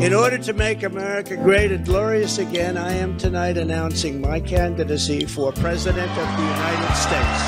In 0.00 0.12
order 0.12 0.36
to 0.36 0.52
make 0.52 0.82
America 0.82 1.36
great 1.36 1.72
and 1.72 1.82
glorious 1.82 2.36
again, 2.36 2.76
I 2.76 2.92
am 2.92 3.16
tonight 3.16 3.56
announcing 3.56 4.20
my 4.20 4.40
candidacy 4.40 5.24
for 5.24 5.52
President 5.52 6.10
of 6.10 6.36
the 6.36 6.42
United 6.42 6.94
States. 6.94 7.40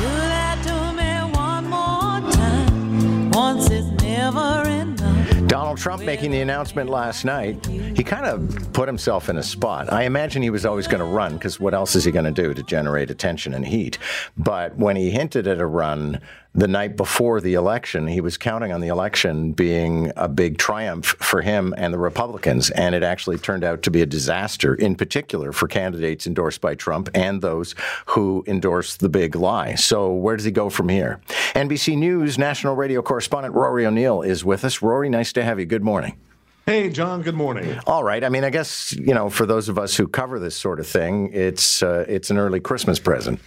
Do 0.00 0.08
that 0.16 0.58
to 0.64 0.92
me 0.96 1.36
one 1.36 1.66
more 1.66 2.32
time. 2.32 3.30
Once 3.32 3.68
is 3.68 3.84
never 4.02 4.66
enough. 4.66 5.46
Donald 5.46 5.76
Trump 5.76 6.02
making 6.04 6.30
the 6.30 6.40
announcement 6.40 6.88
last 6.88 7.26
night, 7.26 7.64
he 7.66 8.02
kind 8.02 8.24
of 8.24 8.72
put 8.72 8.88
himself 8.88 9.28
in 9.28 9.36
a 9.36 9.42
spot. 9.42 9.92
I 9.92 10.04
imagine 10.04 10.42
he 10.42 10.50
was 10.50 10.64
always 10.64 10.88
going 10.88 11.00
to 11.00 11.04
run 11.04 11.34
because 11.34 11.60
what 11.60 11.74
else 11.74 11.94
is 11.94 12.04
he 12.04 12.10
going 12.12 12.24
to 12.24 12.32
do 12.32 12.54
to 12.54 12.62
generate 12.62 13.10
attention 13.10 13.52
and 13.52 13.66
heat? 13.66 13.98
But 14.38 14.76
when 14.76 14.96
he 14.96 15.10
hinted 15.10 15.46
at 15.46 15.60
a 15.60 15.66
run 15.66 16.22
the 16.56 16.66
night 16.66 16.96
before 16.96 17.40
the 17.42 17.52
election, 17.54 18.06
he 18.06 18.22
was 18.22 18.38
counting 18.38 18.72
on 18.72 18.80
the 18.80 18.88
election 18.88 19.52
being 19.52 20.10
a 20.16 20.26
big 20.26 20.56
triumph 20.56 21.04
for 21.20 21.42
him 21.42 21.74
and 21.76 21.92
the 21.92 21.98
Republicans. 21.98 22.70
And 22.70 22.94
it 22.94 23.02
actually 23.02 23.36
turned 23.36 23.62
out 23.62 23.82
to 23.82 23.90
be 23.90 24.00
a 24.00 24.06
disaster, 24.06 24.74
in 24.74 24.94
particular 24.94 25.52
for 25.52 25.68
candidates 25.68 26.26
endorsed 26.26 26.62
by 26.62 26.74
Trump 26.74 27.10
and 27.14 27.42
those 27.42 27.74
who 28.06 28.42
endorsed 28.46 29.00
the 29.00 29.10
big 29.10 29.36
lie. 29.36 29.74
So, 29.74 30.12
where 30.12 30.34
does 30.34 30.46
he 30.46 30.50
go 30.50 30.70
from 30.70 30.88
here? 30.88 31.20
NBC 31.54 31.96
News 31.98 32.38
national 32.38 32.74
radio 32.74 33.02
correspondent 33.02 33.54
Rory 33.54 33.84
O'Neill 33.84 34.22
is 34.22 34.42
with 34.42 34.64
us. 34.64 34.80
Rory, 34.80 35.10
nice 35.10 35.34
to 35.34 35.44
have 35.44 35.60
you. 35.60 35.66
Good 35.66 35.84
morning. 35.84 36.16
Hey, 36.64 36.88
John. 36.88 37.22
Good 37.22 37.36
morning. 37.36 37.78
All 37.86 38.02
right. 38.02 38.24
I 38.24 38.28
mean, 38.30 38.44
I 38.44 38.50
guess 38.50 38.92
you 38.94 39.14
know, 39.14 39.28
for 39.28 39.44
those 39.44 39.68
of 39.68 39.78
us 39.78 39.96
who 39.96 40.08
cover 40.08 40.38
this 40.38 40.56
sort 40.56 40.80
of 40.80 40.86
thing, 40.86 41.30
it's 41.32 41.82
uh, 41.82 42.06
it's 42.08 42.30
an 42.30 42.38
early 42.38 42.60
Christmas 42.60 42.98
present. 42.98 43.40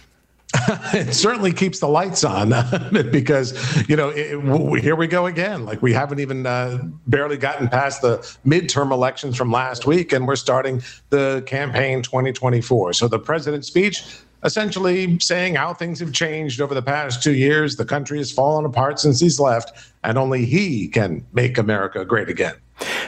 it 0.94 1.12
certainly 1.14 1.52
keeps 1.52 1.80
the 1.80 1.88
lights 1.88 2.22
on 2.22 2.50
because 3.10 3.88
you 3.88 3.96
know 3.96 4.10
it, 4.10 4.32
w- 4.44 4.80
here 4.80 4.94
we 4.94 5.06
go 5.06 5.26
again 5.26 5.64
like 5.64 5.82
we 5.82 5.92
haven't 5.92 6.20
even 6.20 6.46
uh, 6.46 6.78
barely 7.06 7.36
gotten 7.36 7.68
past 7.68 8.02
the 8.02 8.18
midterm 8.46 8.92
elections 8.92 9.36
from 9.36 9.50
last 9.50 9.86
week 9.86 10.12
and 10.12 10.26
we're 10.26 10.36
starting 10.36 10.80
the 11.08 11.42
campaign 11.46 12.02
2024 12.02 12.92
so 12.92 13.08
the 13.08 13.18
president's 13.18 13.66
speech 13.66 14.04
essentially 14.44 15.18
saying 15.18 15.56
how 15.56 15.74
things 15.74 15.98
have 15.98 16.12
changed 16.12 16.60
over 16.60 16.74
the 16.74 16.82
past 16.82 17.22
two 17.22 17.34
years 17.34 17.76
the 17.76 17.84
country 17.84 18.18
has 18.18 18.30
fallen 18.30 18.64
apart 18.64 19.00
since 19.00 19.18
he's 19.18 19.40
left 19.40 19.92
and 20.04 20.16
only 20.16 20.44
he 20.44 20.86
can 20.86 21.26
make 21.32 21.58
america 21.58 22.04
great 22.04 22.28
again 22.28 22.54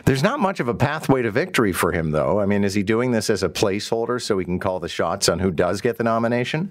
there's 0.04 0.22
not 0.22 0.40
much 0.40 0.58
of 0.60 0.68
a 0.68 0.74
pathway 0.74 1.22
to 1.22 1.30
victory 1.30 1.72
for 1.72 1.92
him, 1.92 2.10
though. 2.10 2.40
I 2.40 2.44
mean, 2.44 2.62
is 2.62 2.74
he 2.74 2.82
doing 2.82 3.12
this 3.12 3.30
as 3.30 3.42
a 3.42 3.48
placeholder 3.48 4.20
so 4.20 4.36
he 4.36 4.44
can 4.44 4.58
call 4.58 4.80
the 4.80 4.88
shots 4.88 5.30
on 5.30 5.38
who 5.38 5.50
does 5.50 5.80
get 5.80 5.96
the 5.96 6.04
nomination? 6.04 6.70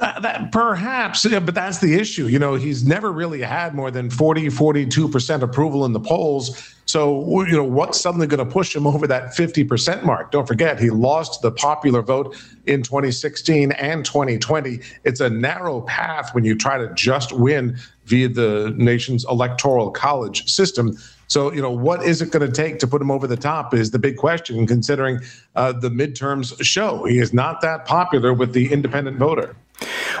That 0.00 0.50
perhaps, 0.50 1.26
yeah, 1.26 1.40
but 1.40 1.54
that's 1.54 1.78
the 1.78 1.94
issue. 1.94 2.26
You 2.26 2.38
know, 2.38 2.54
he's 2.54 2.86
never 2.86 3.12
really 3.12 3.42
had 3.42 3.74
more 3.74 3.90
than 3.90 4.08
40, 4.08 4.46
42% 4.46 5.42
approval 5.42 5.84
in 5.84 5.92
the 5.92 6.00
polls. 6.00 6.74
So, 6.86 7.44
you 7.44 7.52
know, 7.52 7.64
what's 7.64 8.00
suddenly 8.00 8.26
going 8.26 8.44
to 8.44 8.50
push 8.50 8.74
him 8.74 8.86
over 8.86 9.06
that 9.06 9.36
50% 9.36 10.02
mark? 10.02 10.30
Don't 10.30 10.48
forget, 10.48 10.80
he 10.80 10.88
lost 10.88 11.42
the 11.42 11.52
popular 11.52 12.00
vote 12.00 12.34
in 12.66 12.82
2016 12.82 13.72
and 13.72 14.02
2020. 14.02 14.80
It's 15.04 15.20
a 15.20 15.28
narrow 15.28 15.82
path 15.82 16.34
when 16.34 16.44
you 16.44 16.56
try 16.56 16.78
to 16.78 16.92
just 16.94 17.32
win 17.32 17.78
via 18.06 18.28
the 18.28 18.74
nation's 18.78 19.26
electoral 19.26 19.90
college 19.90 20.48
system. 20.50 20.96
So, 21.28 21.52
you 21.52 21.60
know, 21.60 21.70
what 21.70 22.02
is 22.02 22.22
it 22.22 22.32
going 22.32 22.44
to 22.44 22.52
take 22.52 22.78
to 22.80 22.86
put 22.86 23.02
him 23.02 23.10
over 23.10 23.26
the 23.26 23.36
top 23.36 23.74
is 23.74 23.90
the 23.90 23.98
big 23.98 24.16
question, 24.16 24.66
considering 24.66 25.20
uh, 25.54 25.72
the 25.72 25.90
midterms 25.90 26.60
show 26.64 27.04
he 27.04 27.18
is 27.18 27.34
not 27.34 27.60
that 27.60 27.84
popular 27.84 28.32
with 28.32 28.54
the 28.54 28.72
independent 28.72 29.18
voter. 29.18 29.54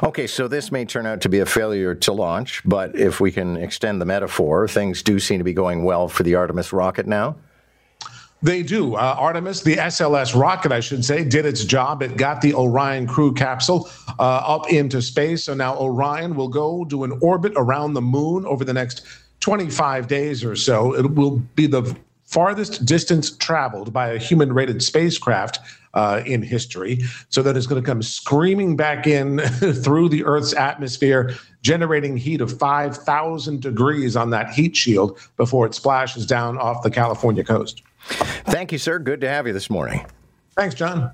Okay, 0.02 0.26
so 0.26 0.48
this 0.48 0.72
may 0.72 0.86
turn 0.86 1.04
out 1.04 1.20
to 1.20 1.28
be 1.28 1.40
a 1.40 1.46
failure 1.46 1.94
to 1.94 2.12
launch, 2.12 2.62
but 2.64 2.98
if 2.98 3.20
we 3.20 3.30
can 3.30 3.58
extend 3.58 4.00
the 4.00 4.06
metaphor, 4.06 4.66
things 4.66 5.02
do 5.02 5.18
seem 5.18 5.38
to 5.38 5.44
be 5.44 5.52
going 5.52 5.84
well 5.84 6.08
for 6.08 6.22
the 6.22 6.34
Artemis 6.36 6.72
rocket 6.72 7.06
now. 7.06 7.36
They 8.42 8.62
do. 8.62 8.94
Uh, 8.94 9.16
Artemis, 9.18 9.60
the 9.60 9.76
SLS 9.76 10.34
rocket, 10.34 10.72
I 10.72 10.80
should 10.80 11.04
say, 11.04 11.22
did 11.24 11.44
its 11.44 11.64
job. 11.64 12.02
It 12.02 12.16
got 12.16 12.40
the 12.40 12.54
Orion 12.54 13.06
crew 13.06 13.34
capsule 13.34 13.90
uh, 14.18 14.22
up 14.22 14.70
into 14.70 15.02
space. 15.02 15.44
So 15.44 15.52
now 15.52 15.76
Orion 15.76 16.34
will 16.34 16.48
go 16.48 16.86
do 16.86 17.04
an 17.04 17.18
orbit 17.20 17.52
around 17.56 17.92
the 17.92 18.00
moon 18.00 18.46
over 18.46 18.64
the 18.64 18.72
next 18.72 19.02
25 19.40 20.06
days 20.06 20.42
or 20.42 20.56
so. 20.56 20.94
It 20.94 21.14
will 21.14 21.36
be 21.54 21.66
the 21.66 21.94
farthest 22.30 22.84
distance 22.84 23.36
traveled 23.36 23.92
by 23.92 24.08
a 24.08 24.18
human 24.18 24.52
rated 24.52 24.82
spacecraft 24.82 25.58
uh, 25.94 26.22
in 26.24 26.42
history. 26.42 27.00
So 27.28 27.42
that 27.42 27.56
it's 27.56 27.66
going 27.66 27.82
to 27.82 27.86
come 27.86 28.02
screaming 28.02 28.76
back 28.76 29.06
in 29.06 29.38
through 29.82 30.08
the 30.08 30.24
Earth's 30.24 30.54
atmosphere, 30.54 31.34
generating 31.62 32.16
heat 32.16 32.40
of 32.40 32.56
5,000 32.56 33.60
degrees 33.60 34.16
on 34.16 34.30
that 34.30 34.50
heat 34.50 34.76
shield 34.76 35.18
before 35.36 35.66
it 35.66 35.74
splashes 35.74 36.24
down 36.24 36.56
off 36.58 36.82
the 36.82 36.90
California 36.90 37.42
coast. 37.42 37.82
Thank 38.00 38.72
you, 38.72 38.78
sir. 38.78 38.98
Good 38.98 39.20
to 39.22 39.28
have 39.28 39.46
you 39.46 39.52
this 39.52 39.68
morning. 39.68 40.06
Thanks, 40.54 40.74
John. 40.74 41.10